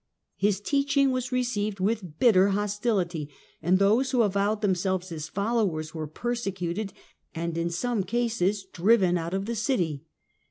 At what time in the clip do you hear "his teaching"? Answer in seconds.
0.35-1.11